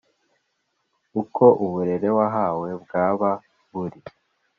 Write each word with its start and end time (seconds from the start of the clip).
Uko 1.21 1.43
uburere 1.63 2.07
wahawe 2.17 2.69
bwaba 2.83 3.29
buri 3.73 3.99